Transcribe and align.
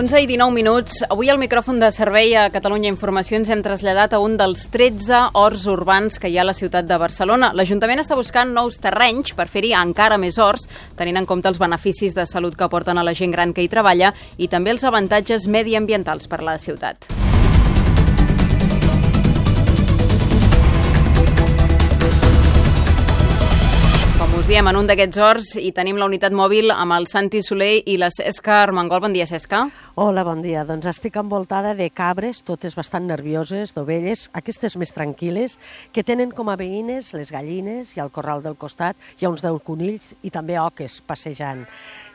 11 0.00 0.22
i 0.22 0.26
19 0.26 0.54
minuts. 0.54 1.02
Avui 1.12 1.28
al 1.28 1.36
micròfon 1.36 1.76
de 1.76 1.90
servei 1.92 2.30
a 2.32 2.46
Catalunya 2.48 2.88
Informació 2.88 3.36
ens 3.36 3.50
hem 3.52 3.60
traslladat 3.60 4.14
a 4.16 4.20
un 4.24 4.38
dels 4.40 4.62
13 4.72 5.18
horts 5.36 5.66
urbans 5.68 6.16
que 6.16 6.30
hi 6.32 6.38
ha 6.38 6.40
a 6.46 6.48
la 6.48 6.56
ciutat 6.56 6.88
de 6.88 6.96
Barcelona. 6.96 7.50
L'Ajuntament 7.52 8.00
està 8.00 8.16
buscant 8.16 8.48
nous 8.56 8.80
terrenys 8.80 9.36
per 9.36 9.50
fer-hi 9.52 9.74
encara 9.76 10.16
més 10.16 10.40
horts, 10.40 10.70
tenint 10.96 11.20
en 11.20 11.28
compte 11.28 11.52
els 11.52 11.60
beneficis 11.60 12.16
de 12.16 12.24
salut 12.24 12.56
que 12.56 12.64
aporten 12.64 12.96
a 12.96 13.04
la 13.04 13.12
gent 13.12 13.36
gran 13.36 13.52
que 13.52 13.60
hi 13.60 13.68
treballa 13.68 14.14
i 14.38 14.48
també 14.48 14.72
els 14.72 14.88
avantatges 14.88 15.50
mediambientals 15.52 16.32
per 16.32 16.40
a 16.40 16.48
la 16.54 16.56
ciutat. 16.56 17.19
Diem, 24.50 24.66
en 24.66 24.78
un 24.80 24.88
d'aquests 24.88 25.18
horts 25.22 25.48
i 25.62 25.68
tenim 25.70 25.94
la 26.00 26.08
unitat 26.08 26.34
mòbil 26.34 26.72
amb 26.74 26.96
el 26.96 27.04
Santi 27.06 27.38
Soler 27.46 27.84
i 27.86 27.94
la 28.00 28.08
Cesca 28.10 28.56
Armengol. 28.64 28.98
Bon 29.04 29.14
dia, 29.14 29.28
Cesca. 29.30 29.60
Hola, 29.94 30.24
bon 30.26 30.42
dia. 30.42 30.64
Doncs 30.66 30.88
estic 30.90 31.20
envoltada 31.20 31.76
de 31.78 31.86
cabres, 31.94 32.40
totes 32.42 32.74
bastant 32.74 33.06
nervioses, 33.06 33.70
d'ovelles, 33.76 34.26
aquestes 34.34 34.74
més 34.74 34.90
tranquil·les, 34.96 35.54
que 35.94 36.02
tenen 36.02 36.34
com 36.34 36.50
a 36.50 36.58
veïnes 36.58 37.12
les 37.14 37.30
gallines 37.30 37.94
i 37.94 38.02
al 38.02 38.10
corral 38.10 38.42
del 38.42 38.58
costat 38.58 38.98
hi 39.20 39.28
ha 39.28 39.30
uns 39.30 39.46
deu 39.46 39.62
conills 39.62 40.16
i 40.26 40.34
també 40.34 40.58
oques 40.58 40.98
passejant. 41.06 41.68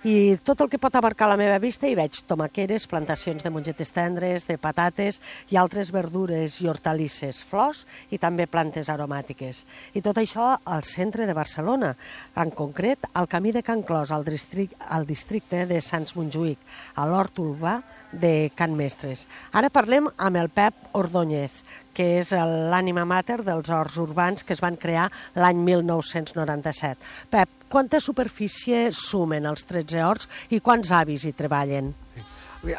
I 0.05 0.38
tot 0.45 0.59
el 0.62 0.68
que 0.70 0.77
pot 0.77 0.94
abarcar 0.94 1.26
la 1.26 1.38
meva 1.40 1.55
vista 1.58 1.88
hi 1.90 1.95
veig 1.98 2.20
tomaqueres, 2.30 2.84
plantacions 2.86 3.41
de 3.41 3.50
mongetes 3.50 3.90
tendres, 3.90 4.44
de 4.46 4.59
patates 4.62 5.18
i 5.50 5.58
altres 5.58 5.90
verdures 5.90 6.59
i 6.62 6.68
hortalisses, 6.70 7.40
flors 7.41 7.88
i 8.13 8.20
també 8.22 8.46
plantes 8.46 8.91
aromàtiques. 8.94 9.63
I 9.98 10.04
tot 10.05 10.20
això 10.22 10.52
al 10.62 10.86
centre 10.86 11.26
de 11.26 11.34
Barcelona, 11.34 11.96
en 12.38 12.54
concret 12.54 13.10
al 13.18 13.26
camí 13.26 13.49
de 13.55 13.63
Can 13.66 13.82
Clos, 13.82 14.13
al 14.13 14.27
districte, 14.30 14.77
al 14.77 15.10
districte 15.10 15.66
de 15.66 15.82
Sants 15.82 16.13
Montjuïc, 16.13 16.62
a 17.02 17.10
l'hort 17.10 17.41
urbà 17.41 17.80
de 18.13 18.52
Can 18.54 18.77
Mestres. 18.77 19.26
Ara 19.58 19.74
parlem 19.74 20.05
amb 20.21 20.37
el 20.37 20.54
Pep 20.54 20.93
Ordóñez, 20.93 21.63
que 21.96 22.20
és 22.20 22.32
l'ànima 22.35 23.05
mater 23.07 23.40
dels 23.46 23.71
horts 23.71 23.98
urbans 24.04 24.43
que 24.43 24.54
es 24.55 24.62
van 24.63 24.77
crear 24.79 25.07
l'any 25.40 25.62
1997. 25.63 26.99
Pep, 27.32 27.62
quanta 27.71 28.02
superfície 28.04 28.90
sumen 28.93 29.48
els 29.49 29.65
13 29.70 30.04
horts 30.04 30.29
i 30.52 30.60
quants 30.60 30.91
avis 30.96 31.26
hi 31.26 31.34
treballen? 31.35 31.93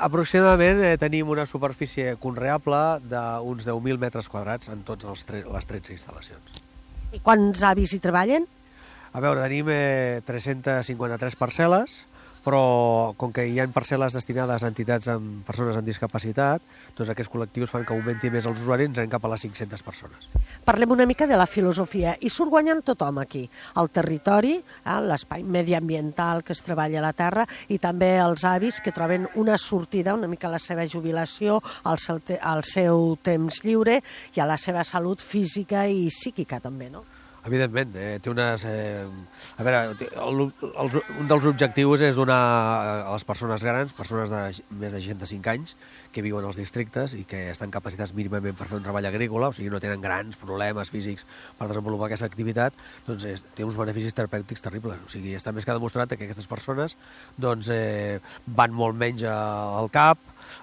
Aproximadament 0.03 0.81
eh, 0.83 0.97
tenim 0.99 1.29
una 1.31 1.45
superfície 1.47 2.17
conreable 2.19 2.81
d'uns 3.07 3.69
10.000 3.69 4.03
metres 4.03 4.29
quadrats 4.29 4.73
en 4.73 4.83
totes 4.87 5.09
els 5.13 5.27
tre 5.29 5.45
les 5.47 5.69
13 5.71 5.95
instal·lacions. 5.95 6.63
I 7.15 7.23
quants 7.23 7.63
avis 7.63 7.95
hi 7.95 8.03
treballen? 8.03 8.49
A 9.15 9.23
veure, 9.23 9.45
tenim 9.47 9.71
eh, 9.71 10.21
353 10.27 11.39
parcel·les, 11.39 12.01
però 12.47 13.13
com 13.19 13.33
que 13.35 13.43
hi 13.51 13.59
ha 13.59 13.67
parcel·les 13.75 14.15
destinades 14.15 14.63
a 14.63 14.69
entitats 14.71 15.09
amb 15.11 15.41
persones 15.47 15.75
amb 15.75 15.89
discapacitat, 15.89 16.63
doncs 16.95 17.11
aquests 17.11 17.33
col·lectius 17.33 17.73
fan 17.73 17.83
que 17.87 17.95
augmenti 17.97 18.31
més 18.31 18.47
els 18.47 18.61
usuaris, 18.63 18.93
anem 18.95 19.11
cap 19.11 19.27
a 19.27 19.33
les 19.33 19.43
500 19.49 19.83
persones. 19.83 20.29
Parlem 20.67 20.95
una 20.95 21.09
mica 21.11 21.27
de 21.27 21.39
la 21.39 21.49
filosofia. 21.51 22.15
I 22.23 22.31
surt 22.31 22.53
guanyant 22.55 22.85
tothom 22.87 23.19
aquí. 23.19 23.43
El 23.83 23.91
territori, 23.91 24.55
eh, 24.61 25.01
l'espai 25.11 25.43
mediambiental 25.43 26.45
que 26.47 26.55
es 26.55 26.63
treballa 26.63 27.01
a 27.03 27.07
la 27.09 27.13
terra 27.19 27.49
i 27.67 27.81
també 27.83 28.15
els 28.23 28.47
avis 28.47 28.79
que 28.81 28.95
troben 28.95 29.27
una 29.35 29.59
sortida, 29.59 30.15
una 30.15 30.31
mica 30.31 30.47
a 30.47 30.55
la 30.55 30.63
seva 30.63 30.87
jubilació, 30.87 31.59
al 31.83 31.99
seu, 31.99 32.23
al 32.41 32.63
seu 32.63 33.17
temps 33.27 33.63
lliure 33.65 33.99
i 34.37 34.41
a 34.41 34.47
la 34.47 34.57
seva 34.57 34.87
salut 34.87 35.19
física 35.19 35.89
i 35.91 36.07
psíquica 36.15 36.63
també, 36.63 36.91
no? 36.95 37.03
Evidentment, 37.47 37.95
eh, 37.95 38.17
té 38.23 38.31
unes... 38.33 38.65
Eh, 38.67 39.07
a 39.57 39.65
veure, 39.65 39.83
el, 39.95 40.41
el, 40.67 40.97
un 41.21 41.29
dels 41.31 41.47
objectius 41.47 42.03
és 42.03 42.19
donar 42.19 42.39
a 43.07 43.13
les 43.13 43.25
persones 43.29 43.63
grans, 43.63 43.95
persones 43.97 44.33
de 44.33 44.41
més 44.81 44.93
de 44.93 45.01
65 45.05 45.53
anys, 45.53 45.77
que 46.13 46.25
viuen 46.25 46.45
als 46.49 46.59
districtes 46.59 47.15
i 47.15 47.23
que 47.29 47.47
estan 47.53 47.71
capacitats 47.71 48.15
mínimament 48.17 48.57
per 48.59 48.67
fer 48.71 48.81
un 48.81 48.87
treball 48.87 49.07
agrícola, 49.07 49.53
o 49.53 49.57
sigui, 49.57 49.71
no 49.71 49.81
tenen 49.83 50.03
grans 50.03 50.39
problemes 50.41 50.91
físics 50.91 51.27
per 51.59 51.71
desenvolupar 51.71 52.11
aquesta 52.11 52.27
activitat, 52.27 52.75
doncs 53.07 53.29
és, 53.31 53.45
té 53.55 53.67
uns 53.67 53.79
beneficis 53.79 54.17
terapèutics 54.17 54.65
terribles. 54.67 55.07
O 55.07 55.13
sigui, 55.13 55.37
està 55.39 55.55
més 55.55 55.69
que 55.69 55.77
demostrat 55.77 56.17
que 56.17 56.27
aquestes 56.27 56.51
persones 56.51 56.99
doncs, 57.39 57.71
eh, 57.71 58.19
van 58.59 58.75
molt 58.75 58.99
menys 58.99 59.23
al 59.31 59.93
cap, 59.95 60.19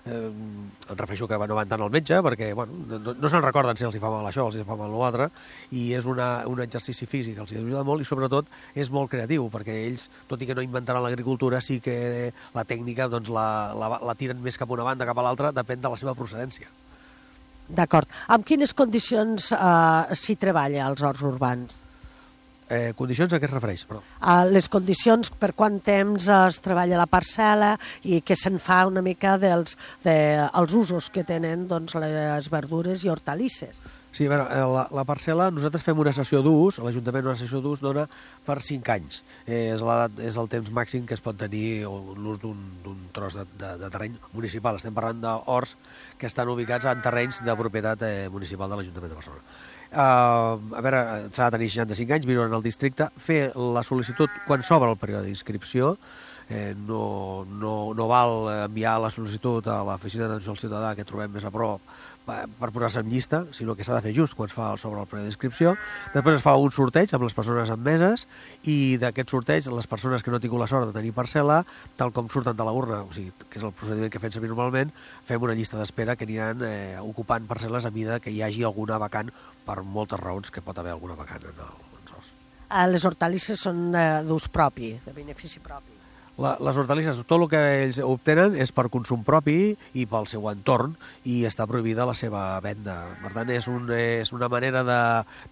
eh, 0.05 0.19
em 0.29 0.97
refereixo 0.97 1.27
que 1.27 1.39
no 1.39 1.57
van 1.57 1.71
tant 1.71 1.81
al 1.81 1.93
metge 1.93 2.19
perquè 2.25 2.51
bueno, 2.57 2.77
no, 2.91 3.15
no 3.19 3.31
se'n 3.31 3.43
recorden 3.45 3.79
si 3.79 3.87
els 3.87 3.97
hi 3.97 4.03
fa 4.03 4.11
mal 4.13 4.27
això 4.29 4.45
o 4.45 4.51
els 4.51 4.59
hi 4.59 4.67
fa 4.67 4.77
mal 4.79 4.93
l'altre 4.93 5.29
i 5.71 5.89
és 5.97 6.07
una, 6.09 6.45
un 6.49 6.61
exercici 6.65 7.07
físic 7.09 7.39
els 7.43 7.53
hi 7.53 7.59
ajuda 7.61 7.83
molt 7.87 8.03
i 8.03 8.07
sobretot 8.07 8.49
és 8.75 8.91
molt 8.93 9.11
creatiu 9.11 9.49
perquè 9.53 9.79
ells, 9.87 10.09
tot 10.29 10.41
i 10.41 10.49
que 10.49 10.57
no 10.57 10.65
inventaran 10.65 11.03
l'agricultura 11.03 11.61
sí 11.61 11.79
que 11.83 12.31
la 12.55 12.65
tècnica 12.67 13.09
doncs, 13.11 13.31
la, 13.33 13.47
la, 13.77 13.97
la 14.03 14.17
tiren 14.19 14.41
més 14.43 14.59
cap 14.59 14.69
a 14.69 14.77
una 14.79 14.87
banda 14.87 15.09
cap 15.09 15.19
a 15.19 15.27
l'altra 15.27 15.53
depèn 15.55 15.83
de 15.83 15.93
la 15.93 15.99
seva 15.99 16.17
procedència 16.17 16.71
D'acord. 17.73 18.09
Amb 18.27 18.43
quines 18.43 18.73
condicions 18.75 19.53
eh, 19.55 20.15
s'hi 20.19 20.35
treballa 20.39 20.83
als 20.89 21.03
horts 21.05 21.23
urbans? 21.29 21.82
Eh, 22.69 22.93
condicions 22.95 23.33
a 23.33 23.39
què 23.41 23.49
es 23.49 23.55
refereix? 23.55 23.85
Però... 23.89 24.01
A 24.21 24.43
les 24.47 24.69
condicions 24.71 25.31
per 25.39 25.53
quant 25.57 25.79
temps 25.83 26.29
es 26.37 26.61
treballa 26.63 27.01
la 27.01 27.09
parcel·la 27.09 27.73
i 28.07 28.21
què 28.25 28.37
se'n 28.39 28.59
fa 28.61 28.83
una 28.89 29.03
mica 29.05 29.35
dels 29.41 29.77
de, 30.05 30.15
els 30.47 30.77
usos 30.77 31.09
que 31.13 31.25
tenen 31.27 31.67
doncs, 31.67 31.97
les 31.99 32.49
verdures 32.53 33.03
i 33.03 33.11
hortalisses. 33.11 33.83
Sí, 34.13 34.27
a 34.27 34.29
veure, 34.29 34.43
eh, 34.53 34.65
la, 34.69 34.83
la 34.93 35.03
parcel·la, 35.09 35.47
nosaltres 35.49 35.81
fem 35.81 35.97
una 35.97 36.11
sessió 36.13 36.43
d'ús, 36.45 36.77
l'Ajuntament 36.85 37.25
una 37.25 37.39
sessió 37.39 37.63
d'ús 37.65 37.81
dona 37.81 38.03
per 38.45 38.59
5 38.61 38.93
anys. 38.93 39.23
Eh, 39.47 39.73
és, 39.73 39.81
la, 39.81 40.05
és 40.21 40.37
el 40.37 40.49
temps 40.53 40.69
màxim 40.69 41.07
que 41.09 41.17
es 41.17 41.23
pot 41.25 41.39
tenir 41.39 41.81
l'ús 41.89 42.37
d'un 42.43 42.99
tros 43.15 43.39
de, 43.39 43.47
de, 43.57 43.71
de 43.81 43.89
terreny 43.89 44.19
municipal. 44.35 44.77
Estem 44.77 44.93
parlant 44.93 45.23
d'horts 45.23 45.73
que 46.21 46.29
estan 46.29 46.53
ubicats 46.53 46.85
en 46.91 47.01
terrenys 47.01 47.41
de 47.41 47.57
propietat 47.57 48.05
eh, 48.05 48.29
municipal 48.29 48.69
de 48.69 48.77
l'Ajuntament 48.77 49.15
de 49.15 49.17
Barcelona. 49.17 49.57
Uh, 49.93 50.57
a 50.73 50.81
veure, 50.81 50.99
s'ha 51.29 51.51
de 51.51 51.57
tenir 51.59 51.69
65 51.69 52.15
anys, 52.15 52.25
viure 52.25 52.47
en 52.49 52.55
el 52.57 52.63
districte, 52.65 53.11
fer 53.21 53.51
la 53.53 53.83
sol·licitud 53.85 54.31
quan 54.47 54.65
s'obre 54.65 54.89
el 54.89 54.97
període 54.97 55.27
d'inscripció, 55.27 55.93
eh, 56.49 56.73
no, 56.87 57.45
no, 57.49 57.93
no 57.93 58.07
val 58.09 58.49
enviar 58.63 58.99
la 59.01 59.11
sol·licitud 59.13 59.67
a 59.71 59.81
l'oficina 59.87 60.27
d'atenció 60.27 60.53
al 60.53 60.61
ciutadà 60.61 60.95
que 60.97 61.07
trobem 61.07 61.31
més 61.33 61.45
a 61.45 61.53
prop 61.53 61.81
per 62.23 62.69
posar-se 62.71 63.01
en 63.03 63.09
llista, 63.11 63.43
sinó 63.51 63.75
que 63.75 63.83
s'ha 63.83 63.97
de 63.97 64.03
fer 64.05 64.13
just 64.15 64.35
quan 64.37 64.47
es 64.47 64.55
fa 64.55 64.69
sobre 64.79 65.01
el 65.01 65.07
període 65.11 65.27
d'inscripció. 65.27 65.73
Després 66.13 66.37
es 66.37 66.45
fa 66.45 66.55
un 66.55 66.71
sorteig 66.71 67.11
amb 67.11 67.25
les 67.27 67.35
persones 67.35 67.71
admeses 67.73 68.25
i 68.63 68.95
d'aquest 69.01 69.33
sorteig 69.33 69.67
les 69.67 69.89
persones 69.91 70.23
que 70.23 70.31
no 70.31 70.39
tingut 70.39 70.61
la 70.61 70.69
sort 70.71 70.87
de 70.87 70.95
tenir 70.95 71.11
parcel·la, 71.15 71.61
tal 71.99 72.13
com 72.15 72.31
surten 72.31 72.55
de 72.55 72.67
la 72.67 72.71
urna, 72.71 73.01
o 73.03 73.11
sigui, 73.15 73.33
que 73.49 73.59
és 73.59 73.67
el 73.67 73.75
procediment 73.75 74.13
que 74.13 74.23
fem 74.23 74.31
servir 74.31 74.53
normalment, 74.53 74.93
fem 75.27 75.43
una 75.43 75.57
llista 75.57 75.79
d'espera 75.79 76.15
que 76.15 76.27
aniran 76.29 76.63
eh, 76.63 76.99
ocupant 77.03 77.47
parcel·les 77.49 77.87
a 77.87 77.91
mida 77.91 78.21
que 78.23 78.31
hi 78.31 78.39
hagi 78.43 78.63
alguna 78.63 79.01
vacant 79.03 79.33
per 79.67 79.81
moltes 79.83 80.23
raons 80.23 80.51
que 80.51 80.63
pot 80.63 80.79
haver 80.79 80.95
alguna 80.95 81.19
vacant 81.19 81.43
en 81.43 81.59
el, 81.59 81.81
en 82.73 82.89
les 82.89 83.03
hortalisses 83.05 83.61
són 83.67 83.91
eh, 83.93 84.23
d'ús 84.25 84.47
propi, 84.49 84.95
de 85.05 85.13
benefici 85.13 85.59
propi. 85.61 86.02
La, 86.41 86.55
les 86.65 86.77
hortalisses, 86.81 87.19
tot 87.29 87.43
el 87.43 87.45
que 87.45 87.59
ells 87.83 87.99
obtenen 88.01 88.55
és 88.57 88.71
per 88.73 88.87
consum 88.89 89.21
propi 89.25 89.75
i 89.93 90.05
pel 90.09 90.25
seu 90.25 90.47
entorn 90.49 90.95
i 91.29 91.43
està 91.45 91.67
prohibida 91.69 92.07
la 92.09 92.15
seva 92.17 92.41
venda. 92.63 92.95
Per 93.21 93.29
tant, 93.35 93.51
és, 93.53 93.67
un, 93.69 93.85
és 93.93 94.31
una 94.33 94.49
manera 94.49 94.81
de, 94.87 94.99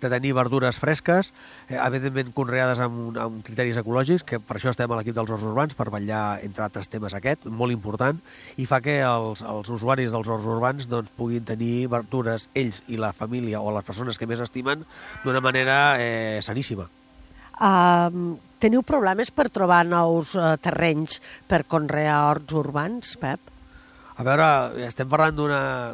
de 0.02 0.10
tenir 0.10 0.32
verdures 0.34 0.80
fresques, 0.82 1.30
eh, 1.68 1.78
evidentment 1.78 2.32
conreades 2.34 2.82
amb, 2.82 3.14
amb 3.14 3.44
criteris 3.46 3.78
ecològics, 3.78 4.26
que 4.26 4.40
per 4.42 4.58
això 4.58 4.74
estem 4.74 4.90
a 4.90 4.98
l'equip 4.98 5.20
dels 5.20 5.30
horts 5.30 5.46
urbans, 5.52 5.78
per 5.78 5.92
vetllar, 5.94 6.40
entre 6.48 6.66
altres 6.66 6.90
temes, 6.90 7.14
aquest, 7.14 7.46
molt 7.46 7.76
important, 7.76 8.18
i 8.58 8.66
fa 8.66 8.82
que 8.82 8.98
els, 9.06 9.46
els 9.46 9.70
usuaris 9.78 10.16
dels 10.16 10.32
horts 10.34 10.50
urbans 10.50 10.90
doncs, 10.90 11.14
puguin 11.14 11.46
tenir 11.46 11.92
verdures, 11.94 12.50
ells 12.58 12.82
i 12.90 12.98
la 12.98 13.14
família 13.14 13.62
o 13.62 13.70
les 13.78 13.86
persones 13.86 14.18
que 14.18 14.26
més 14.26 14.42
estimen, 14.42 14.82
d'una 15.22 15.46
manera 15.46 15.78
eh, 16.02 16.42
saníssima. 16.42 16.90
Uh, 17.62 18.40
teniu 18.62 18.82
problemes 18.82 19.30
per 19.30 19.52
trobar 19.54 19.84
nous 19.86 20.34
uh, 20.34 20.56
terrenys 20.62 21.20
per 21.50 21.64
conrear 21.70 22.18
horts 22.32 22.58
urbans, 22.58 23.16
Pep? 23.22 23.52
A 24.22 24.26
veure, 24.26 24.46
estem 24.86 25.08
parlant 25.10 25.38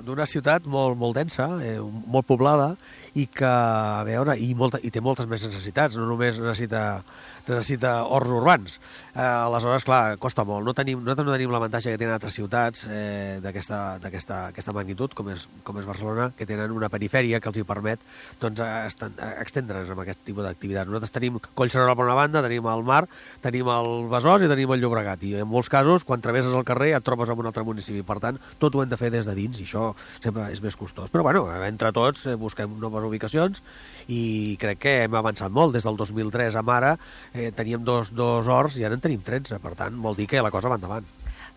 d'una 0.04 0.26
ciutat 0.28 0.66
molt, 0.68 0.98
molt 1.00 1.16
densa, 1.16 1.46
eh, 1.64 1.78
molt 1.80 2.28
poblada, 2.28 2.74
i 3.16 3.24
que, 3.32 3.48
a 3.48 4.04
veure, 4.08 4.36
i, 4.36 4.50
molta, 4.58 4.82
i 4.84 4.92
té 4.92 5.00
moltes 5.04 5.30
més 5.32 5.46
necessitats, 5.48 5.96
no 5.96 6.08
només 6.10 6.40
necessita 6.42 6.82
necessita 7.48 8.04
horts 8.06 8.32
urbans. 8.32 8.80
Eh, 9.18 9.22
aleshores, 9.22 9.86
clar, 9.88 10.18
costa 10.22 10.44
molt. 10.46 10.66
No 10.68 10.76
tenim, 10.78 11.00
nosaltres 11.02 11.26
no 11.26 11.34
tenim 11.34 11.54
l'avantatge 11.54 11.90
que 11.90 11.98
tenen 11.98 12.14
altres 12.14 12.36
ciutats 12.38 12.84
eh, 12.86 13.40
d'aquesta 13.42 14.76
magnitud, 14.76 15.16
com 15.18 15.32
és, 15.34 15.48
com 15.66 15.80
és 15.82 15.88
Barcelona, 15.90 16.30
que 16.38 16.46
tenen 16.46 16.76
una 16.76 16.92
perifèria 16.94 17.40
que 17.42 17.50
els 17.50 17.58
hi 17.58 17.66
permet 17.66 18.04
doncs, 18.42 18.62
extendre's 19.42 19.90
amb 19.90 20.04
aquest 20.04 20.22
tipus 20.28 20.46
d'activitat. 20.46 20.86
Nosaltres 20.86 21.16
tenim 21.16 21.40
Collserola 21.58 21.96
per 21.98 22.06
una 22.06 22.18
banda, 22.20 22.44
tenim 22.46 22.68
el 22.70 22.86
mar, 22.86 23.06
tenim 23.42 23.72
el 23.74 23.90
Besòs 24.12 24.46
i 24.46 24.52
tenim 24.52 24.76
el 24.76 24.84
Llobregat. 24.84 25.26
I 25.26 25.34
en 25.42 25.50
molts 25.50 25.72
casos, 25.74 26.06
quan 26.06 26.22
travesses 26.22 26.54
el 26.54 26.68
carrer, 26.68 26.92
et 26.94 27.06
trobes 27.06 27.34
en 27.34 27.42
un 27.42 27.50
altre 27.50 27.66
municipi. 27.66 28.06
Per 28.06 28.20
tant, 28.22 28.38
tot 28.62 28.76
ho 28.76 28.84
hem 28.84 28.92
de 28.92 29.02
fer 29.02 29.10
des 29.14 29.26
de 29.26 29.34
dins 29.38 29.58
i 29.58 29.66
això 29.66 29.90
sempre 30.20 30.46
és 30.54 30.62
més 30.62 30.78
costós. 30.78 31.10
Però, 31.10 31.26
bueno, 31.26 31.48
entre 31.66 31.90
tots 31.96 32.28
eh, 32.28 32.38
busquem 32.38 32.78
noves 32.78 33.10
ubicacions 33.10 33.64
i 34.14 34.56
crec 34.62 34.84
que 34.86 34.96
hem 35.08 35.18
avançat 35.18 35.50
molt. 35.50 35.74
Des 35.74 35.90
del 35.90 35.98
2003 35.98 36.62
a 36.62 36.66
ara 36.78 36.94
eh, 37.38 37.52
teníem 37.56 37.84
dos, 37.86 38.12
dos 38.16 38.48
horts 38.48 38.78
i 38.82 38.86
ara 38.88 38.98
en 38.98 39.04
tenim 39.04 39.22
13, 39.24 39.62
per 39.64 39.74
tant, 39.80 39.96
vol 40.02 40.18
dir 40.18 40.28
que 40.28 40.44
la 40.44 40.52
cosa 40.54 40.70
va 40.72 40.80
endavant. 40.80 41.06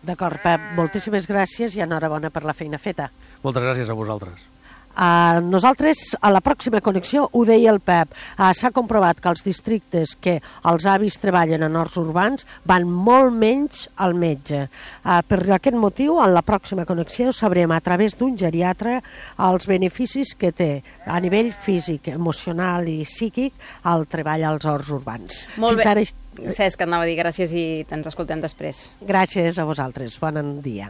D'acord, 0.01 0.39
Pep, 0.41 0.71
moltíssimes 0.77 1.27
gràcies 1.29 1.75
i 1.77 1.83
enhorabona 1.85 2.31
per 2.33 2.41
la 2.47 2.55
feina 2.57 2.79
feta. 2.81 3.11
Moltes 3.43 3.63
gràcies 3.67 3.89
a 3.89 3.97
vosaltres. 3.97 4.47
Uh, 4.91 5.39
nosaltres, 5.47 6.15
a 6.19 6.31
la 6.33 6.41
pròxima 6.43 6.81
connexió, 6.83 7.27
ho 7.31 7.43
deia 7.47 7.71
el 7.71 7.79
Pep, 7.79 8.11
uh, 8.11 8.51
s'ha 8.57 8.73
comprovat 8.75 9.21
que 9.21 9.29
els 9.31 9.43
districtes 9.45 10.15
que 10.19 10.37
els 10.67 10.87
avis 10.89 11.17
treballen 11.21 11.63
en 11.67 11.77
horts 11.79 11.97
urbans 12.01 12.47
van 12.67 12.87
molt 12.87 13.31
menys 13.33 13.85
al 13.95 14.15
metge. 14.19 14.65
Uh, 15.03 15.21
per 15.27 15.41
aquest 15.47 15.77
motiu, 15.79 16.19
en 16.23 16.33
la 16.35 16.43
pròxima 16.45 16.85
connexió 16.89 17.31
sabrem 17.35 17.71
a 17.71 17.79
través 17.83 18.17
d'un 18.19 18.35
geriatre 18.37 18.99
els 19.39 19.67
beneficis 19.69 20.35
que 20.35 20.51
té 20.51 20.71
a 21.05 21.19
nivell 21.23 21.51
físic, 21.53 22.11
emocional 22.11 22.89
i 22.89 23.01
psíquic 23.07 23.53
el 23.91 24.07
treball 24.11 24.47
als 24.49 24.67
horts 24.67 24.91
urbans. 24.97 25.45
Molt 25.57 25.79
Fins 25.79 25.85
bé. 25.85 25.91
ara... 25.91 26.09
Cesc, 26.55 26.79
anava 26.85 27.03
a 27.03 27.09
dir 27.09 27.17
gràcies 27.19 27.51
i 27.51 27.63
ens 27.91 28.07
escoltem 28.07 28.39
després. 28.41 28.85
Gràcies 29.03 29.59
a 29.59 29.65
vosaltres. 29.67 30.15
Bon 30.23 30.61
dia. 30.63 30.87